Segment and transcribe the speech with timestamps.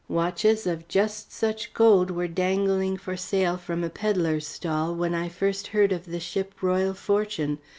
[0.09, 5.67] Watches of just such gold were dangling for sale on a pedler's stall when first
[5.67, 7.59] I heard of the ship Royal Fortune.